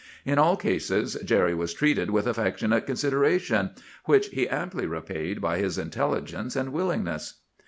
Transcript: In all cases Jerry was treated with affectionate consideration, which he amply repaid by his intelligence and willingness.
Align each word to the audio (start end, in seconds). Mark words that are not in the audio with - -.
In 0.25 0.39
all 0.39 0.57
cases 0.57 1.15
Jerry 1.23 1.53
was 1.53 1.75
treated 1.75 2.09
with 2.09 2.25
affectionate 2.25 2.87
consideration, 2.87 3.69
which 4.05 4.29
he 4.29 4.49
amply 4.49 4.87
repaid 4.87 5.39
by 5.39 5.59
his 5.59 5.77
intelligence 5.77 6.55
and 6.55 6.73
willingness. 6.73 7.41